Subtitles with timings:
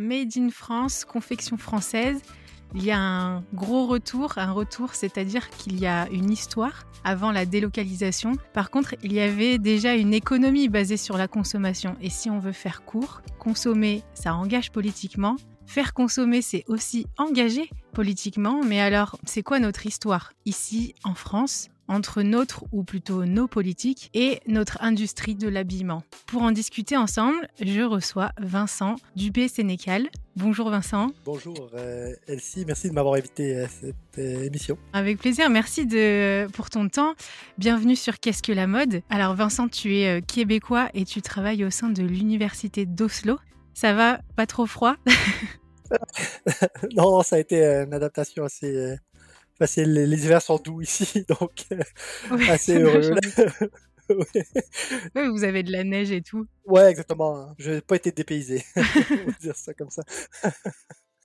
[0.00, 2.22] Made in France, confection française.
[2.74, 7.32] Il y a un gros retour, un retour, c'est-à-dire qu'il y a une histoire avant
[7.32, 8.32] la délocalisation.
[8.54, 11.96] Par contre, il y avait déjà une économie basée sur la consommation.
[12.00, 15.36] Et si on veut faire court, consommer, ça engage politiquement.
[15.66, 18.62] Faire consommer, c'est aussi engager politiquement.
[18.64, 20.32] Mais alors, c'est quoi notre histoire?
[20.46, 26.04] Ici en France entre notre, ou plutôt nos politiques, et notre industrie de l'habillement.
[26.26, 30.08] Pour en discuter ensemble, je reçois Vincent Dubé-Sénécal.
[30.36, 31.08] Bonjour Vincent.
[31.24, 34.78] Bonjour euh, Elsie, merci de m'avoir invité à cette euh, émission.
[34.92, 37.14] Avec plaisir, merci de, pour ton temps.
[37.58, 39.02] Bienvenue sur Qu'est-ce que la mode?
[39.10, 43.38] Alors Vincent, tu es euh, québécois et tu travailles au sein de l'université d'Oslo.
[43.74, 44.94] Ça va Pas trop froid?
[46.94, 48.96] Non, ça a été une adaptation assez
[49.76, 51.80] les, les, hivers sont doux ici, donc euh,
[52.48, 53.14] assez heureux.
[54.08, 55.28] oui.
[55.28, 56.46] vous avez de la neige et tout.
[56.64, 57.54] Ouais, exactement.
[57.58, 60.02] Je n'ai pas été dépaysé, va dire ça comme ça.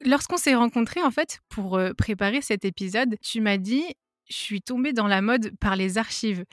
[0.02, 3.86] Lorsqu'on s'est rencontrés, en fait, pour euh, préparer cet épisode, tu m'as dit
[4.30, 6.44] Je suis tombée dans la mode par les archives.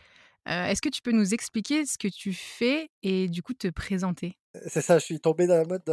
[0.49, 3.69] Euh, est-ce que tu peux nous expliquer ce que tu fais et du coup te
[3.69, 4.37] présenter?
[4.66, 5.84] C'est ça, je suis tombée dans la mode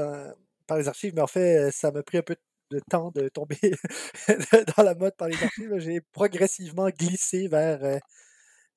[0.67, 3.29] par les archives, mais en fait, ça m'a pris un peu de de temps de
[3.29, 3.57] tomber
[4.77, 5.77] dans la mode par les archives.
[5.79, 7.97] J'ai progressivement glissé vers, euh,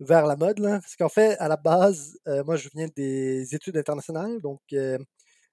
[0.01, 0.61] vers la mode.
[0.61, 4.99] parce qu'en fait, à la base, euh, moi, je viens des études internationales, donc, euh,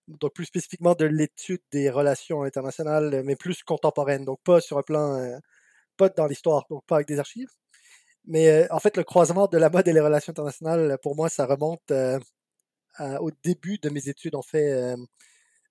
[0.07, 4.83] donc plus spécifiquement de l'étude des relations internationales, mais plus contemporaines, donc pas sur un
[4.83, 5.39] plan,
[5.97, 7.49] pas dans l'histoire, donc pas avec des archives.
[8.25, 11.45] Mais en fait, le croisement de la mode et les relations internationales, pour moi, ça
[11.45, 11.91] remonte
[12.99, 14.35] au début de mes études.
[14.35, 14.95] En fait,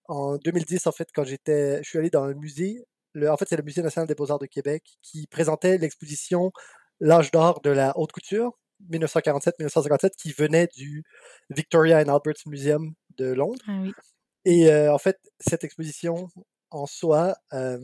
[0.08, 2.84] en 2010, en fait, quand j'étais, je suis allé dans le musée.
[3.14, 6.52] Le, en fait, c'est le Musée national des beaux-arts de Québec qui présentait l'exposition
[7.00, 8.58] L'âge d'or de la haute couture,
[8.90, 11.04] 1947-1957, qui venait du
[11.48, 13.62] Victoria and Albert Museum de Londres.
[13.68, 13.84] Ah
[14.44, 16.28] Et euh, en fait, cette exposition
[16.70, 17.78] en soi euh,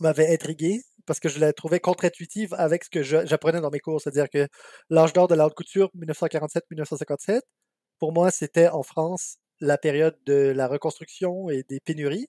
[0.00, 4.02] m'avait intrigué parce que je la trouvais contre-intuitive avec ce que j'apprenais dans mes cours.
[4.02, 4.46] C'est-à-dire que
[4.90, 7.40] l'âge d'or de la haute couture, 1947-1957,
[7.98, 12.28] pour moi, c'était en France la période de la reconstruction et des pénuries.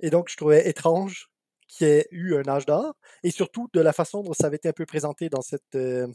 [0.00, 1.28] Et donc, je trouvais étrange
[1.68, 2.94] qu'il y ait eu un âge d'or.
[3.22, 6.06] Et surtout, de la façon dont ça avait été un peu présenté dans cette euh,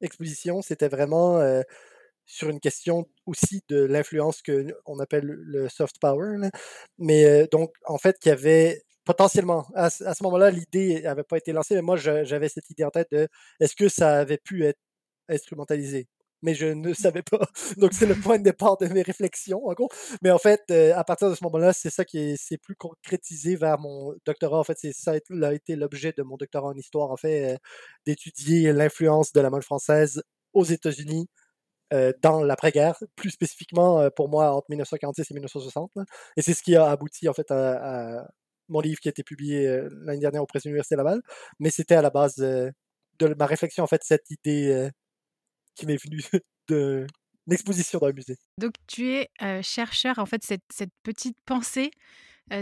[0.00, 1.62] exposition, c'était vraiment euh,
[2.26, 6.36] sur une question aussi de l'influence qu'on appelle le soft power.
[6.98, 11.38] Mais euh, donc, en fait, qu'il y avait potentiellement, à, ce moment-là, l'idée n'avait pas
[11.38, 13.28] été lancée, mais moi, j'avais cette idée en tête de
[13.60, 14.78] est-ce que ça avait pu être
[15.28, 16.08] instrumentalisé?
[16.42, 17.40] Mais je ne savais pas.
[17.78, 19.88] Donc, c'est le point de départ de mes réflexions, en gros.
[20.22, 23.56] Mais en fait, euh, à partir de ce moment-là, c'est ça qui s'est plus concrétisé
[23.56, 24.58] vers mon doctorat.
[24.58, 27.58] En fait, c'est ça a été l'objet de mon doctorat en histoire, en fait, euh,
[28.06, 30.22] d'étudier l'influence de la mode française
[30.52, 31.28] aux États-Unis
[31.92, 35.92] euh, dans l'après-guerre, plus spécifiquement pour moi entre 1946 et 1960.
[36.36, 38.28] Et c'est ce qui a abouti, en fait, à,
[38.68, 39.66] mon livre qui a été publié
[40.04, 41.22] l'année dernière auprès de l'Université Laval.
[41.58, 42.72] Mais c'était à la base de
[43.38, 44.90] ma réflexion, en fait, cette idée
[45.78, 46.20] qui m'est venu
[46.68, 47.06] de
[47.46, 48.36] l'exposition dans le musée.
[48.58, 49.28] Donc tu es
[49.62, 51.90] chercheur, en fait, cette, petite pensée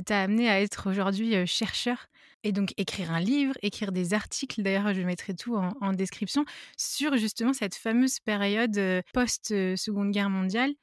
[0.05, 2.07] t'a amené à être aujourd'hui chercheur
[2.43, 6.45] et donc écrire un livre, écrire des articles, d'ailleurs je mettrai tout en, en description,
[6.77, 8.81] sur justement cette fameuse période
[9.13, 10.75] post-Seconde Guerre mondiale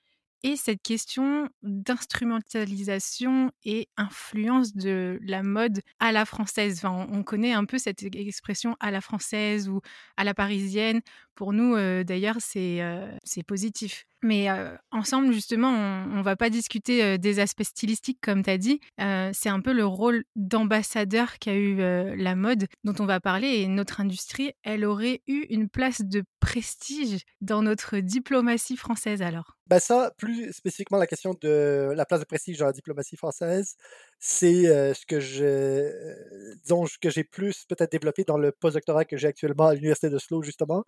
[0.44, 6.80] et cette question d'instrumentalisation et influence de la mode à la française.
[6.84, 9.80] Enfin, on connaît un peu cette expression à la française ou
[10.18, 11.02] à la parisienne.
[11.36, 13.08] Pour nous, euh, d'ailleurs, c'est euh,
[13.48, 14.06] positif.
[14.26, 14.48] Mais
[14.90, 18.80] ensemble, justement, on ne va pas discuter des aspects stylistiques, comme tu as dit.
[18.98, 21.76] c'est un peu le rôle d'ambassadeur qu'a eu
[22.16, 23.48] la mode dont on va parler.
[23.48, 29.58] Et notre industrie, elle aurait eu une place de prestige dans notre diplomatie française alors?
[29.68, 33.76] Bah Ça, plus spécifiquement la question de la place de prestige dans la diplomatie française,
[34.20, 39.28] c'est ce que je, disons, que j'ai plus peut-être développé dans le postdoctorat que j'ai
[39.28, 40.84] actuellement à l'Université de Slough, justement,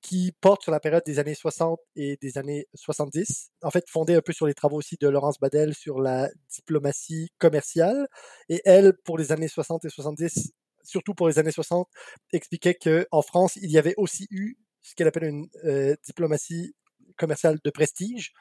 [0.00, 3.50] qui porte sur la période des années 60 et des années 70.
[3.62, 7.30] En fait, fondé un peu sur les travaux aussi de Laurence Badel sur la diplomatie
[7.38, 8.06] commerciale.
[8.48, 10.52] Et elle, pour les années 60 et 70,
[10.84, 11.88] surtout pour les années 60,
[12.32, 16.74] expliquait qu'en France, il y avait aussi eu ce qu'elle appelle une diplomatie
[17.16, 18.32] commerciale de prestige,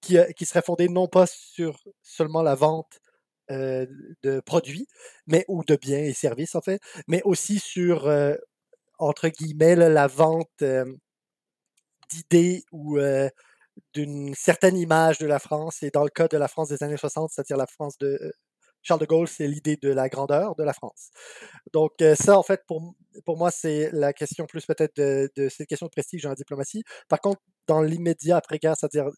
[0.00, 3.00] qui, qui, serait fondée non pas sur seulement la vente
[3.50, 4.86] de produits,
[5.26, 8.10] mais ou de biens et services en fait, mais aussi sur
[8.98, 10.64] entre guillemets la vente
[12.10, 12.98] d'idées ou
[13.94, 15.82] d'une certaine image de la France.
[15.82, 18.32] Et dans le cas de la France des années 60, c'est-à-dire la France de
[18.82, 21.10] Charles de Gaulle, c'est l'idée de la grandeur de la France.
[21.72, 22.94] Donc ça, en fait, pour,
[23.24, 26.34] pour moi, c'est la question plus peut-être de, de cette question de prestige dans la
[26.34, 26.84] diplomatie.
[27.08, 29.10] Par contre, dans l'immédiat après-guerre, c'est-à-dire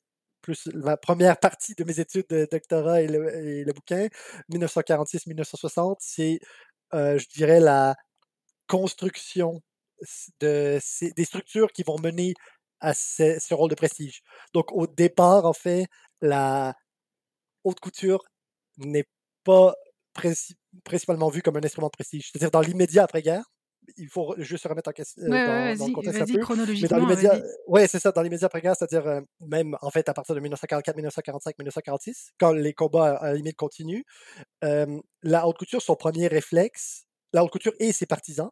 [0.47, 4.07] plus la première partie de mes études de doctorat et le, bouquin,
[4.53, 6.39] 1946-1960, c'est,
[6.93, 7.97] je dirais, la
[8.69, 9.61] construction
[10.41, 10.79] de
[11.17, 12.35] des structures qui vont mener
[12.81, 14.23] à ce, rôle de prestige.
[14.55, 15.87] Donc, au départ, en fait,
[16.21, 16.75] la
[17.65, 18.25] haute couture
[18.79, 19.09] n'est
[19.45, 19.75] pas
[20.85, 22.31] principalement vue comme un instrument de prestige.
[22.31, 23.45] C'est-à-dire, dans l'immédiat après-guerre,
[23.97, 26.39] il faut juste se remettre en question euh, dans, le contexte un peu.
[26.39, 30.15] Chronologiquement, mais dans ouais, c'est ça, dans l'immédiat après-guerre, c'est-à-dire euh, même en fait à
[30.15, 34.03] partir de 1944, 1945, 1946, quand les combats à la limite continuent,
[34.65, 38.51] euh, la haute couture, son premier réflexe, la haute couture et ses partisans,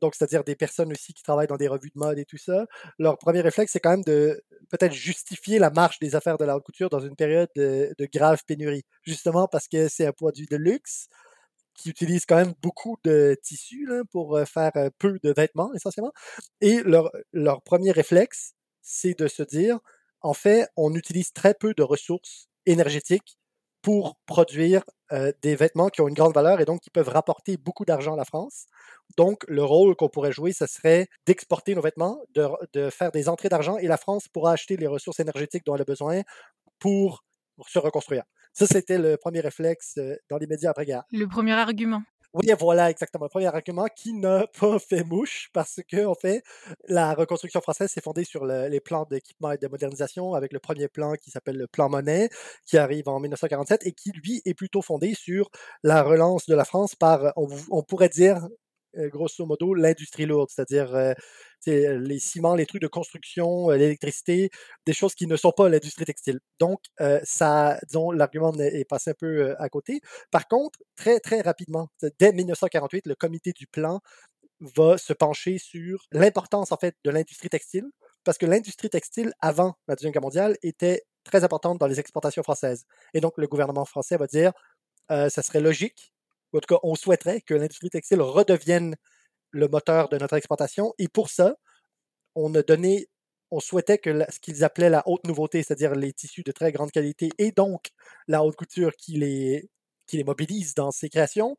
[0.00, 2.66] donc c'est-à-dire des personnes aussi qui travaillent dans des revues de mode et tout ça,
[2.98, 6.56] leur premier réflexe, c'est quand même de peut-être justifier la marche des affaires de la
[6.56, 10.46] haute couture dans une période de, de grave pénurie, justement parce que c'est un produit
[10.50, 11.08] de luxe
[11.76, 16.12] qui utilise quand même beaucoup de tissus pour faire peu de vêtements essentiellement.
[16.60, 19.78] Et leur, leur premier réflexe, c'est de se dire,
[20.20, 23.38] en fait, on utilise très peu de ressources énergétiques
[23.82, 24.82] pour produire
[25.42, 28.16] des vêtements qui ont une grande valeur et donc qui peuvent rapporter beaucoup d'argent à
[28.16, 28.66] la France.
[29.16, 33.28] Donc, le rôle qu'on pourrait jouer, ce serait d'exporter nos vêtements, de, de faire des
[33.28, 36.22] entrées d'argent et la France pourra acheter les ressources énergétiques dont elle a besoin
[36.80, 37.24] pour
[37.68, 38.24] se reconstruire.
[38.58, 39.98] Ça, c'était le premier réflexe
[40.30, 41.02] dans les médias après-guerre.
[41.12, 42.02] Le premier argument.
[42.32, 43.26] Oui, voilà, exactement.
[43.26, 46.42] Le premier argument qui n'a pas fait mouche parce que, en fait,
[46.88, 50.88] la reconstruction française s'est fondée sur les plans d'équipement et de modernisation avec le premier
[50.88, 52.30] plan qui s'appelle le plan Monet,
[52.64, 55.50] qui arrive en 1947 et qui, lui, est plutôt fondé sur
[55.82, 58.48] la relance de la France par, on pourrait dire,
[58.98, 61.12] euh, grosso modo, l'industrie lourde, c'est-à-dire euh,
[61.66, 64.50] les ciments, les trucs de construction, euh, l'électricité,
[64.86, 66.40] des choses qui ne sont pas l'industrie textile.
[66.60, 66.80] Donc,
[67.24, 70.00] ça, disons, l'argument est passé un peu à côté.
[70.30, 74.00] Par contre, très, très rapidement, dès 1948, le comité du plan
[74.60, 77.84] va se pencher sur l'importance, en fait, de l'industrie textile,
[78.24, 82.42] parce que l'industrie textile, avant la Deuxième Guerre mondiale, était très importante dans les exportations
[82.42, 82.84] françaises.
[83.14, 84.52] Et donc, le gouvernement français va dire,
[85.08, 86.12] ça serait logique
[86.56, 88.96] en tout cas, on souhaiterait que l'industrie textile redevienne
[89.56, 90.94] le moteur de notre exportation.
[90.98, 91.56] Et pour ça,
[92.34, 93.08] on a donné,
[93.50, 96.92] on souhaitait que ce qu'ils appelaient la haute nouveauté, c'est-à-dire les tissus de très grande
[96.92, 97.90] qualité et donc
[98.28, 99.68] la haute couture qui les,
[100.06, 101.56] qui les mobilise dans ces créations,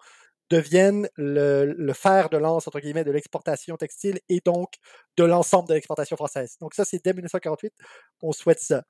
[0.50, 4.76] devienne le, le, fer de lance, entre guillemets, de l'exportation textile et donc
[5.18, 6.56] de l'ensemble de l'exportation française.
[6.62, 7.74] Donc ça, c'est dès 1948,
[8.22, 8.84] on souhaite ça.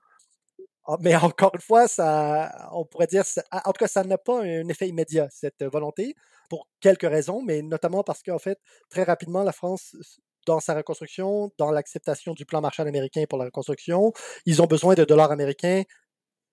[0.87, 4.41] Ah, mais encore une fois, ça, on pourrait dire, en tout cas, ça n'a pas
[4.43, 6.15] un effet immédiat, cette volonté,
[6.49, 9.95] pour quelques raisons, mais notamment parce qu'en fait, très rapidement, la France,
[10.45, 14.13] dans sa reconstruction, dans l'acceptation du plan Marshall américain pour la reconstruction,
[14.45, 15.83] ils ont besoin de dollars américains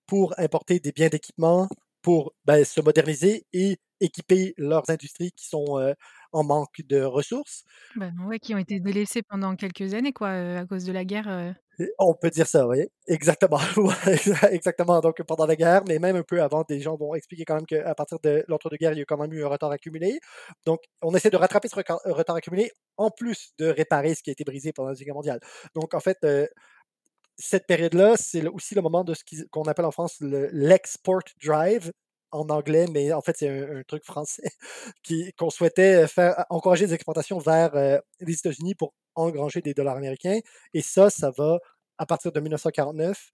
[0.07, 1.67] pour importer des biens d'équipement,
[2.01, 5.93] pour ben, se moderniser et équiper leurs industries qui sont euh,
[6.35, 7.63] en manque de ressources.
[7.95, 11.05] Ben, ouais, qui ont été délaissées pendant quelques années, quoi, euh, à cause de la
[11.05, 11.29] guerre.
[11.29, 11.51] Euh.
[11.97, 12.85] On peut dire ça, oui.
[13.07, 13.59] Exactement.
[14.51, 14.99] Exactement.
[14.99, 17.65] Donc, pendant la guerre, mais même un peu avant, des gens vont expliquer quand même
[17.65, 20.19] qu'à partir de l'entre-deux-guerres, il y a quand même eu un retard accumulé.
[20.65, 24.33] Donc, on essaie de rattraper ce retard accumulé, en plus de réparer ce qui a
[24.33, 25.39] été brisé pendant la Deuxième Guerre mondiale.
[25.73, 26.47] Donc, en fait, euh,
[27.37, 31.91] cette période-là, c'est aussi le moment de ce qu'on appelle en France l'export drive,
[32.31, 34.43] en anglais, mais en fait, c'est un, truc français
[35.37, 37.71] qu'on souhaitait faire encourager des exportations vers
[38.19, 40.39] les États-Unis pour engranger des dollars américains.
[40.73, 41.59] Et ça, ça va,
[41.97, 43.31] à partir de 1949,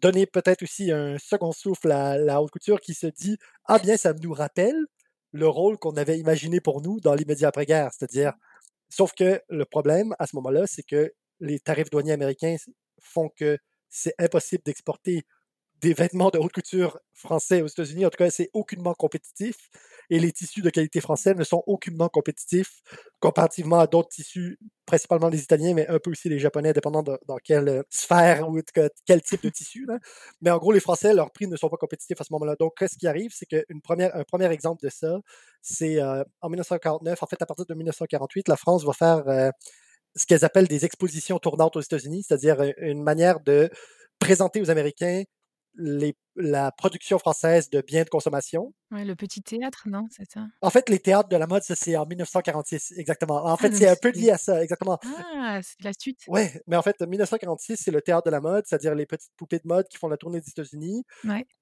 [0.00, 3.96] donner peut-être aussi un second souffle à la haute couture qui se dit Ah bien,
[3.96, 4.76] ça nous rappelle
[5.32, 7.90] le rôle qu'on avait imaginé pour nous dans l'immédiat après-guerre.
[7.92, 8.34] C'est-à-dire,
[8.88, 12.56] sauf que le problème à ce moment-là, c'est que les tarifs douaniers américains
[13.00, 13.58] font que
[13.90, 15.24] c'est impossible d'exporter
[15.84, 18.06] des vêtements de haute couture français aux États-Unis.
[18.06, 19.68] En tout cas, c'est aucunement compétitif.
[20.08, 22.80] Et les tissus de qualité français ne sont aucunement compétitifs
[23.20, 27.36] comparativement à d'autres tissus, principalement les Italiens, mais un peu aussi les Japonais, dépendant dans
[27.44, 28.58] quelle euh, sphère ou
[29.04, 29.86] quel type de tissu.
[30.40, 32.56] Mais en gros, les Français, leurs prix ne sont pas compétitifs à ce moment-là.
[32.58, 35.18] Donc, ce qui arrive, c'est qu'un premier exemple de ça,
[35.60, 39.50] c'est euh, en 1949, en fait, à partir de 1948, la France va faire euh,
[40.16, 43.68] ce qu'elles appellent des expositions tournantes aux États-Unis, c'est-à-dire une manière de
[44.18, 45.24] présenter aux Américains
[45.76, 48.72] les, la production française de biens de consommation.
[48.90, 50.46] Ouais, le petit théâtre, non, c'est ça?
[50.60, 53.44] En fait, les théâtres de la mode, ça, c'est en 1946, exactement.
[53.44, 54.98] En ah, fait, c'est un peu lié à ça, exactement.
[55.36, 56.20] Ah, c'est la suite.
[56.28, 59.58] Oui, mais en fait, 1946, c'est le théâtre de la mode, c'est-à-dire les petites poupées
[59.58, 61.04] de mode qui font la tournée des États-Unis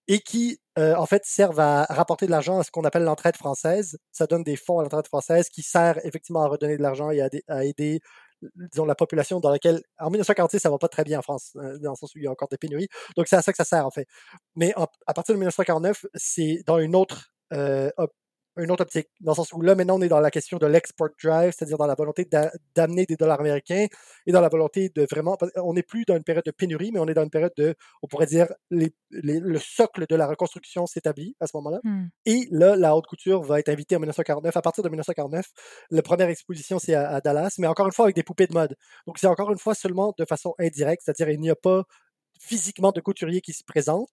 [0.09, 3.37] et qui, euh, en fait, servent à rapporter de l'argent à ce qu'on appelle l'entraide
[3.37, 3.99] française.
[4.11, 7.23] Ça donne des fonds à l'entraide française qui sert effectivement à redonner de l'argent et
[7.49, 8.01] à aider
[8.73, 11.79] disons, la population dans laquelle, en 1946, ça va pas très bien en France, euh,
[11.79, 12.89] dans le sens où il y a encore des pénuries.
[13.17, 14.07] Donc, c'est à ça que ça sert, en fait.
[14.57, 14.75] Mais
[15.07, 17.91] à partir de 1949, c'est dans une autre euh,
[18.57, 20.67] une autre optique, dans le sens où là, maintenant, on est dans la question de
[20.67, 22.29] l'export drive, c'est-à-dire dans la volonté
[22.75, 23.87] d'amener des dollars américains
[24.27, 25.39] et dans la volonté de vraiment.
[25.57, 27.75] On n'est plus dans une période de pénurie, mais on est dans une période de,
[28.03, 31.81] on pourrait dire, le socle de la reconstruction s'établit à ce moment-là.
[31.83, 32.07] Mmh.
[32.27, 34.57] Et là, la haute couture va être invitée en 1949.
[34.57, 35.47] À partir de 1949,
[35.91, 38.77] la première exposition, c'est à, Dallas, mais encore une fois avec des poupées de mode.
[39.07, 41.85] Donc, c'est encore une fois seulement de façon indirecte, c'est-à-dire il n'y a pas
[42.39, 44.11] physiquement de couturier qui se présente,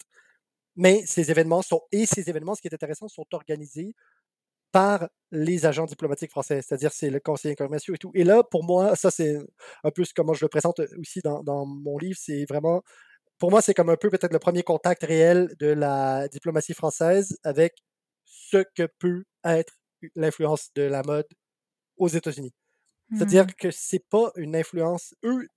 [0.76, 3.96] mais ces événements sont, et ces événements, ce qui est intéressant, sont organisés
[4.72, 8.12] par les agents diplomatiques français, c'est-à-dire c'est le conseiller commerciaux et tout.
[8.16, 9.38] Et là, pour moi, ça c'est
[9.84, 12.82] un peu comment je le présente aussi dans, dans mon livre, c'est vraiment,
[13.38, 17.38] pour moi, c'est comme un peu peut-être le premier contact réel de la diplomatie française
[17.44, 17.74] avec
[18.26, 19.74] ce que peut être
[20.16, 21.28] l'influence de la mode
[21.98, 22.54] aux États-Unis.
[23.12, 23.54] C'est-à-dire mmh.
[23.58, 25.48] que c'est pas une influence, eux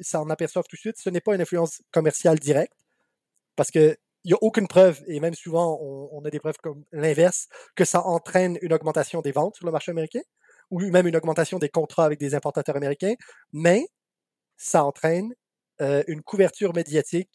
[0.00, 2.72] ça en aperçoivent tout de suite, ce n'est pas une influence commerciale directe,
[3.54, 6.84] parce que il n'y a aucune preuve, et même souvent on, a des preuves comme
[6.92, 10.20] l'inverse, que ça entraîne une augmentation des ventes sur le marché américain,
[10.70, 13.14] ou même une augmentation des contrats avec des importateurs américains,
[13.52, 13.86] mais
[14.56, 15.34] ça entraîne
[15.80, 17.30] euh, une couverture médiatique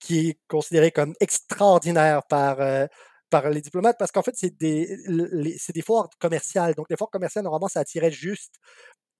[0.00, 2.86] qui est considérée comme extraordinaire par, euh,
[3.30, 6.74] par les diplomates, parce qu'en fait, c'est des, des foires commerciales.
[6.74, 8.56] Donc, les foires commerciales, normalement, ça attirait juste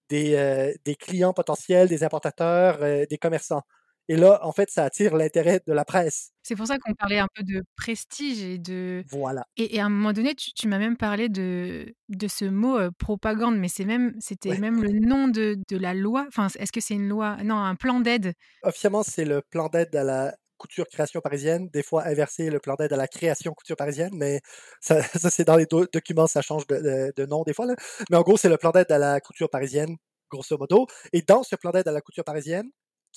[0.09, 3.63] des, euh, des clients potentiels, des importateurs, des commerçants.
[4.07, 6.31] Et là, en fait, ça attire l'intérêt de la presse.
[6.43, 9.03] C'est pour ça qu'on parlait un peu de prestige et de.
[9.09, 9.45] Voilà.
[9.57, 13.67] Et, à un moment donné, tu, m'as même parlé de, de ce mot propagande, mais
[13.67, 16.25] c'est même, c'était même le nom de, de la loi.
[16.27, 17.37] Enfin, est-ce que c'est une loi?
[17.43, 18.33] Non, un plan d'aide.
[18.61, 21.69] Officiellement, c'est le plan d'aide à la couture création parisienne.
[21.69, 24.41] Des fois, inversé, le plan d'aide à la création couture parisienne, mais
[24.81, 27.65] ça, ça c'est dans les documents, ça change de, de, nom des fois.
[27.65, 27.75] Là.
[28.09, 29.95] Mais en gros, c'est le plan d'aide à la couture parisienne,
[30.29, 30.87] grosso modo.
[31.13, 32.69] Et dans ce plan d'aide à la couture parisienne,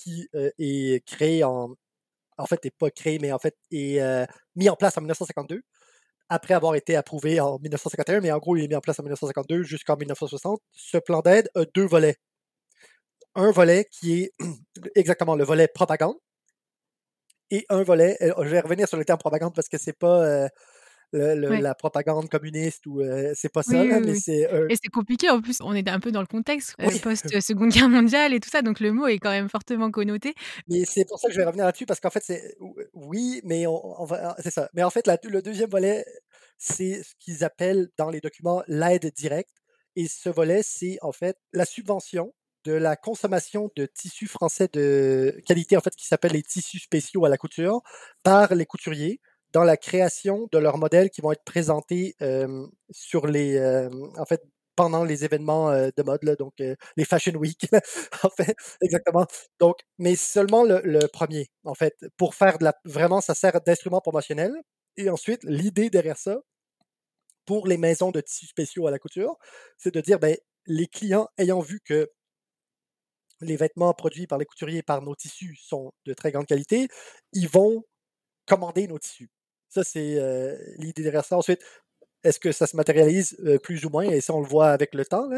[0.03, 1.75] qui est créé en.
[2.37, 3.99] En fait, n'est pas créé, mais en fait est
[4.55, 5.61] mis en place en 1952,
[6.29, 9.03] après avoir été approuvé en 1951, mais en gros, il est mis en place en
[9.03, 10.61] 1952 jusqu'en 1960.
[10.73, 12.17] Ce plan d'aide a deux volets.
[13.35, 14.33] Un volet qui est
[14.95, 16.15] exactement le volet propagande,
[17.51, 20.47] et un volet, je vais revenir sur le terme propagande parce que c'est pas
[21.13, 23.01] la propagande communiste ou
[23.33, 24.49] c'est pas ça, mais c'est.
[24.69, 28.33] Et c'est compliqué en plus, on est un peu dans le contexte post-seconde guerre mondiale
[28.33, 30.33] et tout ça, donc le mot est quand même fortement connoté.
[30.67, 32.55] Mais c'est pour ça que je vais revenir là-dessus parce qu'en fait, c'est.
[32.93, 34.35] Oui, mais on, va.
[34.39, 34.69] C'est ça.
[34.73, 36.05] Mais en fait, le deuxième volet,
[36.57, 39.55] c'est ce qu'ils appellent dans les documents l'aide directe.
[39.95, 42.33] Et ce volet, c'est en fait la subvention
[42.65, 47.25] de la consommation de tissus français de qualité, en fait, qui s'appellent les tissus spéciaux
[47.25, 47.81] à la couture,
[48.21, 49.21] par les couturiers
[49.53, 52.15] dans la création de leurs modèles qui vont être présentés
[52.91, 53.59] sur les,
[54.17, 54.41] en fait,
[54.75, 57.67] pendant les événements de mode, là, donc les Fashion Week,
[58.23, 59.25] en fait, exactement.
[59.59, 64.01] Donc, mais seulement le, premier, en fait, pour faire de la, vraiment, ça sert d'instrument
[64.01, 64.53] promotionnel.
[64.97, 66.39] Et ensuite, l'idée derrière ça,
[67.45, 69.35] pour les maisons de tissus spéciaux à la couture,
[69.77, 70.37] c'est de dire, ben,
[70.67, 72.07] les clients ayant vu que
[73.41, 76.87] les vêtements produits par les couturiers par nos tissus sont de très grande qualité,
[77.33, 77.83] ils vont
[78.45, 79.29] commander nos tissus.
[79.69, 80.19] Ça, c'est
[80.77, 81.37] l'idée derrière ça.
[81.37, 81.61] Ensuite,
[82.23, 84.03] est-ce que ça se matérialise plus ou moins?
[84.03, 85.29] Et ça, on le voit avec le temps.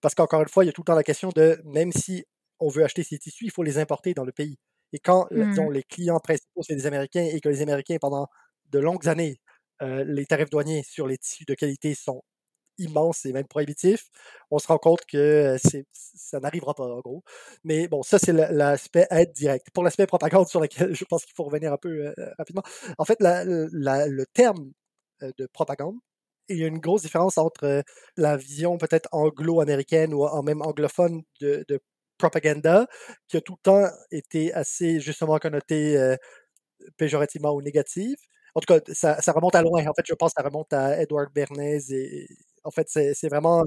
[0.00, 2.24] parce qu'encore une fois, il y a tout le temps la question de même si
[2.60, 4.58] on veut acheter ces tissus, il faut les importer dans le pays.
[4.92, 5.70] Et quand mmh.
[5.72, 8.28] les clients principaux, c'est les Américains et que les Américains, pendant
[8.70, 9.40] de longues années,
[9.80, 12.22] les tarifs douaniers sur les tissus de qualité sont
[12.78, 14.06] immense et même prohibitif,
[14.50, 15.56] on se rend compte que
[15.92, 17.22] ça n'arrivera pas, en gros.
[17.64, 19.68] Mais bon, ça, c'est l'aspect aide directe.
[19.72, 22.62] Pour l'aspect propagande sur lequel je pense qu'il faut revenir un peu rapidement,
[22.98, 24.72] en fait, le terme
[25.20, 25.96] de propagande,
[26.48, 27.82] il y a une grosse différence entre
[28.16, 31.64] la vision peut-être anglo-américaine ou même anglophone de,
[32.18, 32.86] propaganda,
[33.28, 36.16] qui a tout le temps été assez justement connoté
[36.96, 38.16] péjorativement ou négative.
[38.54, 39.86] En tout cas, ça, ça, remonte à loin.
[39.86, 42.26] En fait, je pense que ça remonte à Edward Bernays et
[42.64, 43.64] en fait, c'est vraiment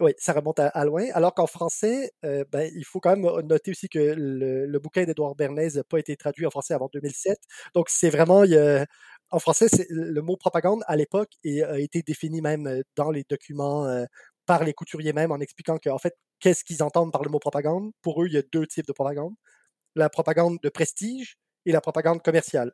[0.00, 1.06] oui, ça remonte à, loin.
[1.14, 5.34] Alors qu'en français, euh, ben, il faut quand même noter aussi que le, bouquin d'Edouard
[5.34, 7.38] Bernays n'a pas été traduit en français avant 2007.
[7.74, 8.44] Donc, c'est vraiment.
[9.30, 13.86] en français, le mot propagande, à l'époque, a été défini même euh, dans les documents
[13.86, 14.04] euh,
[14.46, 17.90] par les couturiers même en expliquant qu'en fait, qu'est-ce qu'ils entendent par le mot propagande?
[18.02, 19.34] Pour eux, il y a deux types de propagande
[19.96, 21.36] la propagande de prestige
[21.66, 22.72] et la propagande commerciale.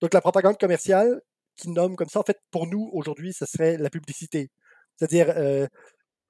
[0.00, 1.20] Donc, la propagande commerciale,
[1.56, 4.50] qui nomme comme ça, en fait, pour nous, aujourd'hui, ce serait la publicité.
[4.96, 5.68] C'est-à-dire,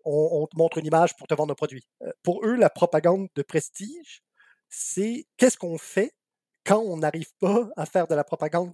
[0.04, 1.86] on, te montre une image pour te vendre un produit.
[2.02, 4.22] Euh, pour eux, la propagande de prestige,
[4.68, 6.12] c'est qu'est-ce qu'on fait
[6.64, 8.72] quand on n'arrive pas à faire de la propagande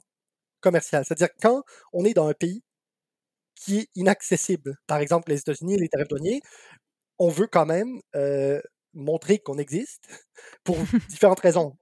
[0.60, 1.04] commerciale?
[1.04, 2.62] C'est-à-dire quand on est dans un pays
[3.54, 6.40] qui est inaccessible, par exemple les États-Unis les tarifs douaniers,
[7.18, 8.60] on veut quand même euh,
[8.94, 10.08] montrer qu'on existe
[10.64, 10.76] pour
[11.08, 11.76] différentes raisons.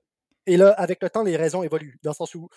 [0.46, 2.48] Et là, avec le temps, les raisons évoluent, dans le sens où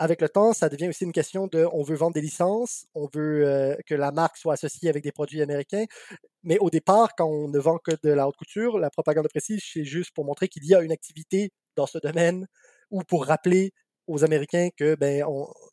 [0.00, 3.06] avec le temps, ça devient aussi une question de on veut vendre des licences, on
[3.14, 5.84] veut euh, que la marque soit associée avec des produits américains.
[6.42, 9.28] Mais au départ, quand on ne vend que de la haute couture, la propagande de
[9.28, 12.46] prestige, c'est juste pour montrer qu'il y a une activité dans ce domaine
[12.90, 13.72] ou pour rappeler
[14.06, 15.22] aux Américains que, ben,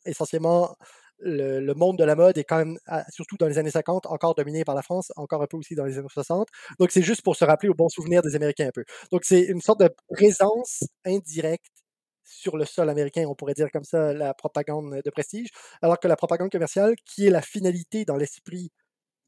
[0.04, 0.76] essentiellement,
[1.20, 4.62] le, monde de la mode est quand même, surtout dans les années 50, encore dominé
[4.62, 6.48] par la France, encore un peu aussi dans les années 60.
[6.78, 8.84] Donc, c'est juste pour se rappeler au bon souvenir des Américains un peu.
[9.10, 11.72] Donc, c'est une sorte de présence indirecte
[12.28, 15.48] sur le sol américain, on pourrait dire comme ça, la propagande de prestige,
[15.82, 18.70] alors que la propagande commerciale, qui est la finalité dans l'esprit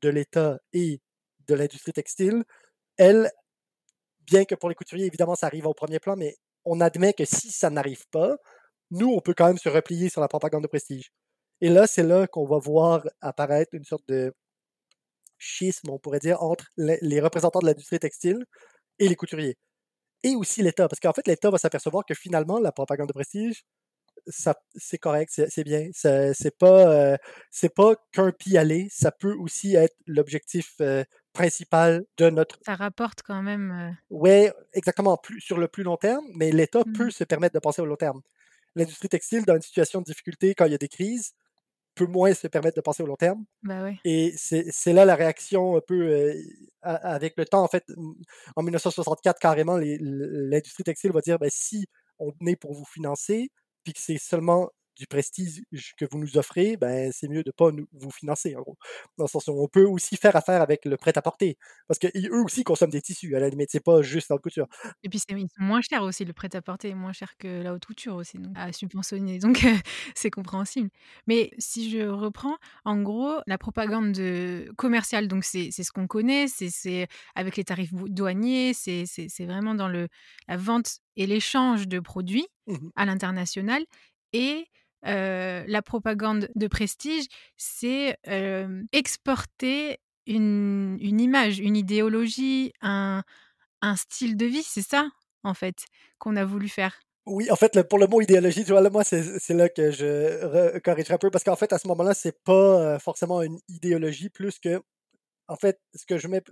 [0.02, 1.00] de l'État et
[1.48, 2.44] de l'industrie textile,
[2.98, 3.30] elle,
[4.26, 7.24] bien que pour les couturiers, évidemment, ça arrive au premier plan, mais on admet que
[7.24, 8.36] si ça n'arrive pas,
[8.90, 11.10] nous, on peut quand même se replier sur la propagande de prestige.
[11.60, 14.34] Et là, c'est là qu'on va voir apparaître une sorte de
[15.38, 18.44] schisme, on pourrait dire, entre les représentants de l'industrie textile
[18.98, 19.56] et les couturiers
[20.22, 20.88] et aussi l'État.
[20.88, 23.64] Parce qu'en fait, l'État va s'apercevoir que finalement, la propagande de prestige,
[24.26, 25.88] ça, c'est correct, c'est, bien.
[25.92, 27.16] C'est, pas, euh,
[27.50, 32.58] c'est pas qu'un pis aller, ça peut aussi être l'objectif euh, principal de notre.
[32.64, 33.70] Ça rapporte quand même.
[33.70, 37.12] Euh Oui, exactement, plus, sur le plus long terme, mais l'État peut mmh.
[37.12, 38.20] se permettre de penser au long terme.
[38.76, 41.32] L'industrie textile, dans une situation de difficulté, quand il y a des crises,
[42.00, 43.44] peut moins se permettre de penser au long terme.
[43.62, 46.34] Bah Et c'est là la réaction un peu euh,
[46.82, 47.62] avec le temps.
[47.62, 47.84] En fait,
[48.56, 51.86] en 1964, carrément, l'industrie textile va dire ben, si
[52.18, 53.50] on est pour vous financer,
[53.84, 55.62] puis que c'est seulement du prestige
[55.96, 58.76] que vous nous offrez, ben, c'est mieux de ne pas nous, vous financer, en gros.
[59.16, 61.56] Dans le sens où on peut aussi faire affaire avec le prêt-à-porter.
[61.88, 64.66] Parce qu'eux aussi consomment des tissus, à la limite, c'est pas juste la couture.
[65.02, 68.14] Et puis, c'est moins cher aussi, le prêt-à-porter est moins cher que la haute couture
[68.14, 69.38] aussi, donc à subventionner.
[69.38, 69.64] Donc,
[70.14, 70.90] c'est compréhensible.
[71.26, 74.20] Mais si je reprends, en gros, la propagande
[74.76, 80.08] commerciale, donc c'est ce qu'on connaît, c'est avec les tarifs douaniers, c'est vraiment dans le,
[80.46, 83.84] la vente et l'échange de produits mmh à l'international.
[84.32, 84.66] Et
[85.02, 88.16] la propagande de prestige, c'est
[88.92, 93.22] exporter une, image, une idéologie, un,
[93.96, 95.08] style de vie, c'est ça,
[95.42, 95.84] en fait,
[96.18, 97.00] qu'on a voulu faire.
[97.26, 101.30] Oui, en fait, pour le mot idéologie, moi, c'est là que je corrigerai un peu,
[101.30, 104.80] parce qu'en fait, à ce moment-là, c'est pas forcément une idéologie, plus que,
[105.48, 106.42] en fait, ce que je mets,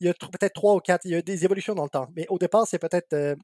[0.00, 2.08] il y a peut-être trois ou quatre, il y a des évolutions dans le temps,
[2.16, 3.36] mais au départ, c'est peut-être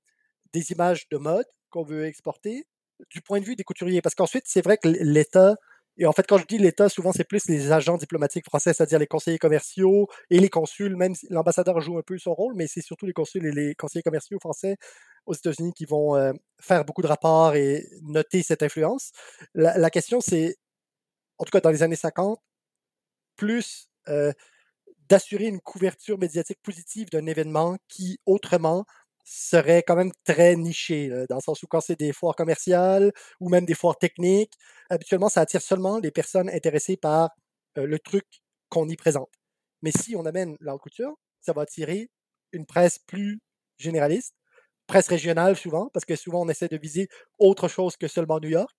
[0.52, 2.66] des images de mode qu'on veut exporter,
[3.10, 4.02] du point de vue des couturiers.
[4.02, 5.56] Parce qu'ensuite, c'est vrai que l'État,
[5.98, 9.00] et en fait, quand je dis l'État, souvent, c'est plus les agents diplomatiques français, c'est-à-dire
[9.00, 12.68] les conseillers commerciaux et les consuls, même si l'ambassadeur joue un peu son rôle, mais
[12.68, 14.76] c'est surtout les consuls et les conseillers commerciaux français
[15.26, 19.10] aux États-Unis qui vont euh, faire beaucoup de rapports et noter cette influence.
[19.54, 20.56] La, question, c'est,
[21.38, 22.40] en tout cas dans les années 50,
[23.36, 24.32] plus euh,
[25.08, 28.84] d'assurer une couverture médiatique positive d'un événement qui, autrement,
[29.30, 33.48] serait quand même très niché, dans le sens où quand c'est des foires commerciales ou
[33.50, 34.54] même des foires techniques,
[34.90, 37.30] habituellement, ça attire seulement les personnes intéressées par
[37.76, 38.24] le truc
[38.70, 39.30] qu'on y présente.
[39.82, 42.10] Mais si on amène la couture, ça va attirer
[42.52, 43.40] une presse plus
[43.78, 44.34] généraliste,
[44.86, 48.50] presse régionale souvent, parce que souvent on essaie de viser autre chose que seulement New
[48.50, 48.74] York.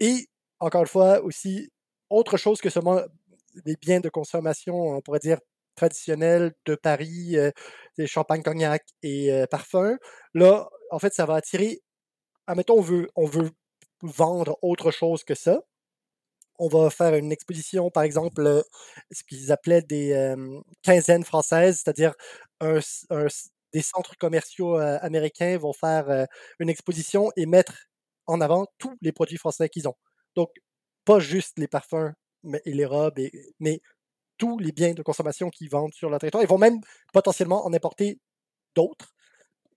[0.00, 0.26] Et
[0.60, 1.70] encore une fois, aussi
[2.10, 3.00] autre chose que seulement
[3.64, 5.38] des biens de consommation, on pourrait dire
[5.76, 7.50] traditionnels de Paris, euh,
[7.98, 9.98] des champagne, cognac et euh, parfums.
[10.34, 11.82] Là, en fait, ça va attirer.
[12.46, 13.50] Admettons, on veut, on veut
[14.02, 15.60] vendre autre chose que ça.
[16.58, 18.62] On va faire une exposition, par exemple, euh,
[19.12, 20.34] ce qu'ils appelaient des
[20.82, 22.14] quinzaines françaises, c'est-à-dire
[23.72, 26.26] des centres commerciaux américains vont faire
[26.58, 27.74] une exposition et mettre
[28.26, 29.96] en avant tous les produits français qu'ils ont.
[30.34, 30.50] Donc,
[31.04, 32.12] pas juste les parfums
[32.64, 33.18] et les robes,
[33.60, 33.80] mais
[34.38, 36.42] tous les biens de consommation qu'ils vendent sur leur territoire.
[36.42, 36.80] Ils vont même
[37.12, 38.18] potentiellement en importer
[38.74, 39.14] d'autres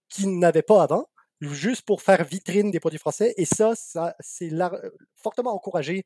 [0.09, 1.07] qu'ils n'avaient pas avant.
[1.41, 3.33] juste pour faire vitrine des produits français.
[3.37, 4.51] Et ça, ça c'est
[5.15, 6.03] fortement encouragé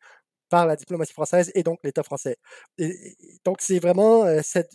[0.49, 2.37] par la diplomatie française et donc l'État français.
[3.43, 4.73] Donc, c'est vraiment cette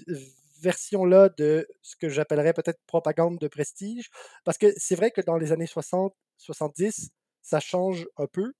[0.61, 4.11] version-là de ce que j'appellerais peut-être propagande de prestige,
[4.45, 7.11] parce que c'est vrai que dans les années 60, 70,
[7.43, 8.53] ça change un peu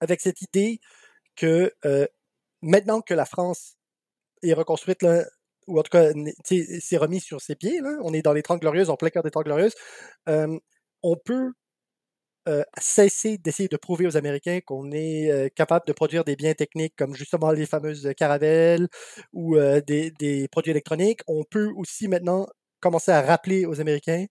[0.00, 0.80] avec cette idée
[1.34, 1.72] que
[2.60, 3.76] maintenant que la France
[4.50, 5.24] est reconstruite, là,
[5.66, 6.12] ou en tout cas
[6.44, 9.30] s'est remis sur ses pieds, on est dans les Trente Glorieuses, en plein cœur des
[9.30, 9.74] Trente Glorieuses,
[10.26, 11.52] on peut
[12.78, 17.14] cesser d'essayer de prouver aux Américains qu'on est capable de produire des biens techniques comme
[17.14, 18.88] justement les fameuses caravelles
[19.32, 21.20] ou des, des, produits électroniques.
[21.26, 22.46] On peut aussi maintenant
[22.80, 24.26] commencer à rappeler aux Américains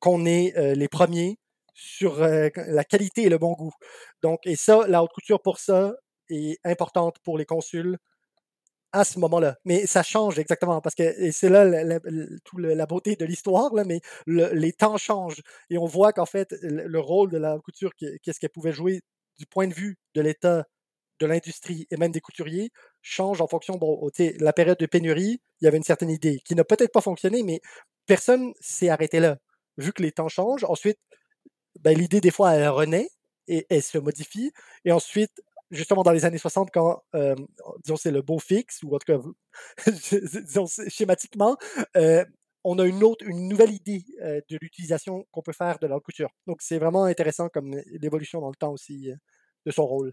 [0.00, 1.38] qu'on est les premiers
[1.74, 3.72] sur la qualité et le bon goût.
[4.22, 5.94] Donc, et ça, la haute couture pour ça
[6.28, 7.96] est importante pour les consuls
[8.92, 9.56] à ce moment-là.
[9.64, 14.00] Mais ça change exactement parce que c'est là la, la, beauté de l'histoire, là, mais
[14.26, 18.50] les temps changent et on voit qu'en fait le, rôle de la couture, qu'est-ce qu'elle
[18.50, 19.00] pouvait jouer
[19.38, 20.64] du point de vue de l'État,
[21.20, 22.70] de l'industrie et même des couturiers,
[23.02, 23.76] change en fonction.
[23.76, 27.00] Bon, la période de pénurie, il y avait une certaine idée qui n'a peut-être pas
[27.00, 27.60] fonctionné, mais
[28.06, 29.38] personne s'est arrêté là.
[29.76, 30.98] Vu que les temps changent, ensuite,
[31.80, 33.08] ben, l'idée des fois elle renaît
[33.48, 34.52] et elle se modifie
[34.84, 37.34] et ensuite justement dans les années 60, quand, euh,
[37.84, 39.18] disons, c'est le beau fixe, ou en tout cas,
[40.44, 41.56] disons, schématiquement,
[41.96, 42.24] euh,
[42.64, 45.98] on a une autre, une nouvelle idée euh, de l'utilisation qu'on peut faire de la
[46.00, 46.30] couture.
[46.46, 49.10] Donc, c'est vraiment intéressant comme l'évolution dans le temps aussi
[49.66, 50.12] de son rôle.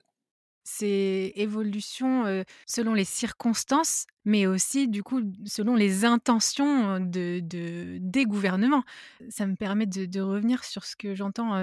[0.70, 8.26] C'est évolution selon les circonstances, mais aussi du coup selon les intentions de, de des
[8.26, 8.84] gouvernements.
[9.30, 11.58] Ça me permet de revenir sur ce que j'entends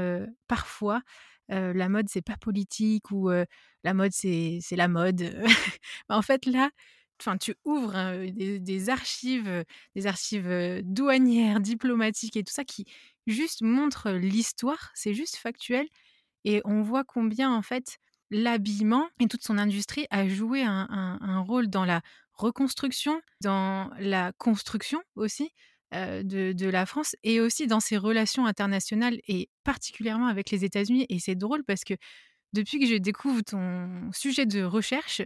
[0.49, 1.03] parfois
[1.49, 5.35] la mode c'est pas politique ou la mode c'est la mode.
[6.09, 6.71] en fait là,
[7.41, 12.87] tu ouvres des, archives, des archives douanières, diplomatiques et tout ça qui
[13.27, 14.91] juste montrent l'histoire.
[14.95, 15.87] C'est juste factuel
[16.45, 17.99] et on voit combien en fait
[18.31, 22.03] l'habillement et toute son industrie a joué un, un rôle dans la
[22.35, 25.51] reconstruction, dans la construction aussi
[25.95, 31.07] de, la France et aussi dans ses relations internationales et particulièrement avec les États-Unis.
[31.09, 31.95] Et c'est drôle parce que
[32.53, 35.23] depuis que je découvre ton sujet de recherche,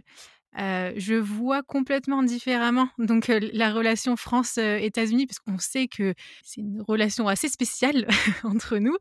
[0.55, 7.27] je vois complètement différemment donc la relation France-États-Unis parce qu'on sait que c'est une relation
[7.27, 8.07] assez spéciale
[8.43, 8.97] entre nous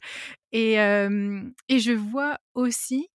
[0.52, 3.08] et, et je vois aussi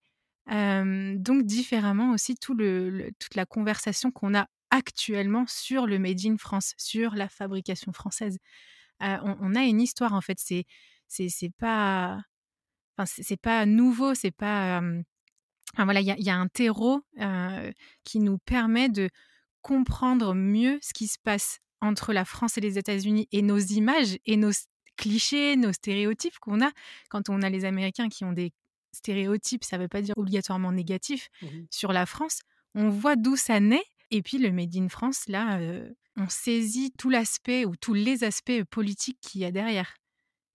[0.46, 6.36] donc différemment aussi tout le, toute la conversation qu'on a actuellement sur le Made in
[6.36, 8.38] France, sur la fabrication française.
[9.00, 10.38] on, a une histoire en fait.
[10.38, 10.66] C'est
[11.08, 12.20] c'est pas
[12.96, 14.82] enfin c'est pas nouveau, c'est pas
[15.76, 17.02] voilà, il y, a un terreau
[18.04, 19.10] qui nous permet de
[19.62, 24.18] comprendre mieux ce qui se passe entre la France et les États-Unis et nos images
[24.24, 24.52] et nos
[24.96, 26.70] clichés, nos stéréotypes qu'on a
[27.10, 28.52] quand on a les Américains qui ont des
[28.92, 32.40] stéréotypes, ça ne veut pas dire obligatoirement négatif mmh sur la France.
[32.76, 35.58] On voit d'où ça naît et puis le Made in France, là,
[36.16, 39.96] on saisit tout l'aspect ou tous les aspects politiques qu'il y a derrière.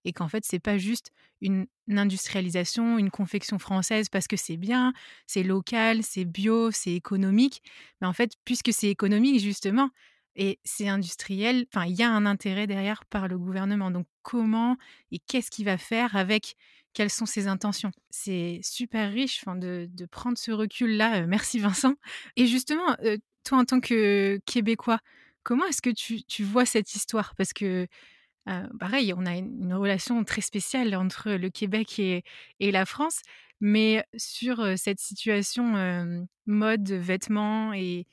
[0.04, 4.92] Et qu'en fait, c'est pas juste une, industrialisation, une confection française parce que c'est bien,
[5.26, 7.62] c'est local, c'est bio, c'est économique.
[8.00, 9.90] Mais en fait, puisque c'est économique, justement,
[10.36, 13.90] et c'est industriel, il y a un intérêt derrière par le gouvernement.
[13.90, 14.76] Donc, comment
[15.10, 16.56] et qu'est-ce qu'il va faire avec
[16.92, 17.90] quelles sont ses intentions?
[18.08, 21.26] C'est super riche de, de, prendre ce recul-là.
[21.26, 21.94] merci Vincent.
[22.36, 22.96] Et justement,
[23.44, 25.00] toi en tant que Québécois,
[25.42, 27.34] comment est-ce que tu, vois cette histoire?
[27.36, 27.86] Parce que,
[28.78, 32.22] pareil, on a une, relation très spéciale entre le Québec et,
[32.60, 33.20] la France,
[33.60, 38.06] mais sur cette situation mode, vêtements et